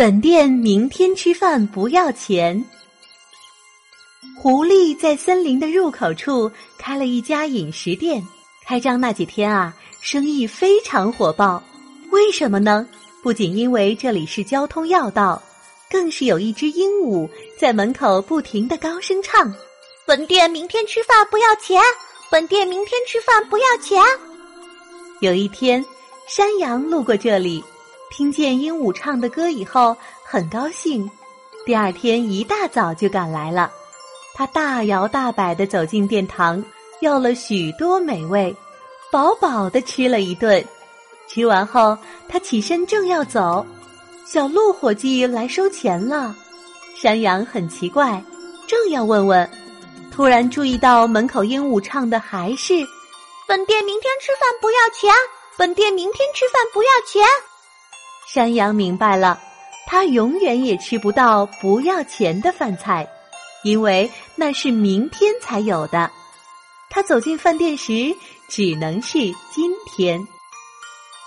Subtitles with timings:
[0.00, 2.64] 本店明天吃饭不要钱。
[4.34, 8.26] 狐狸在森林的入口处开了一家饮食店，
[8.64, 11.62] 开张那几天啊，生意非常火爆。
[12.12, 12.88] 为什么呢？
[13.22, 15.42] 不仅因为这里是交通要道，
[15.90, 17.28] 更是有一只鹦鹉
[17.58, 19.54] 在门口不停的高声唱
[20.08, 21.78] ：“本店明天吃饭不要钱，
[22.30, 24.02] 本店明天吃饭不要钱。”
[25.20, 25.84] 有一天，
[26.26, 27.62] 山羊路过这里。
[28.10, 31.08] 听见鹦鹉唱的歌以后，很高兴。
[31.64, 33.70] 第二天一大早就赶来了。
[34.34, 36.62] 他大摇大摆的走进殿堂，
[37.00, 38.54] 要了许多美味，
[39.12, 40.64] 饱饱的吃了一顿。
[41.28, 41.96] 吃完后，
[42.28, 43.64] 他起身正要走，
[44.26, 46.34] 小鹿伙计来收钱了。
[46.96, 48.22] 山羊很奇怪，
[48.66, 49.48] 正要问问，
[50.10, 52.74] 突然注意到门口鹦鹉唱的还是
[53.46, 55.14] ：“本店明天吃饭不要钱，
[55.56, 57.22] 本店明天吃饭不要钱。”
[58.32, 59.40] 山羊明白了，
[59.88, 63.04] 他永远也吃不到不要钱的饭菜，
[63.64, 66.08] 因为那是明天才有的。
[66.88, 68.14] 他走进饭店时，
[68.48, 69.18] 只能是
[69.50, 70.24] 今天。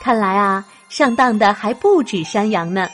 [0.00, 2.88] 看来啊，上当的还不止山羊呢。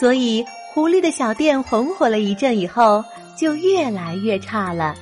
[0.00, 0.42] 所以，
[0.72, 3.04] 狐狸的小店红火了一阵以后，
[3.38, 4.94] 就越来越差了。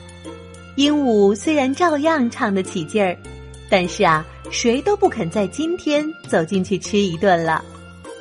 [0.74, 3.16] 鹦鹉虽然照样唱得起劲儿，
[3.70, 7.64] 但是啊，谁都不肯在今天走进去吃一顿了。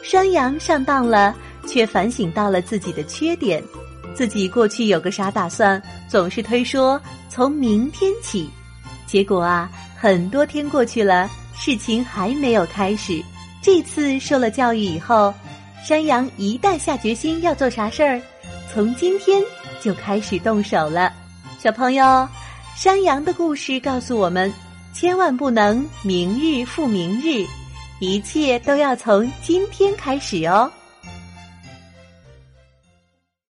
[0.04, 1.36] 山羊上当了，
[1.68, 3.64] 却反省到了自己的缺点。
[4.14, 8.50] 自己过去有个啥打算，总是推说从明天起。
[9.06, 13.24] 结果啊，很多天过去了，事情还没有开始。
[13.62, 15.34] 这次受了教育以后，
[15.88, 18.22] 山羊一旦下决心要做啥事儿，
[18.72, 19.42] 从今天
[19.80, 21.14] 就开始动手了。
[21.58, 22.28] 小朋友，
[22.76, 24.52] 山羊的故事告诉我们，
[24.94, 27.46] 千万不能明日复明日。
[28.02, 30.72] 一切都要从今天开始哦。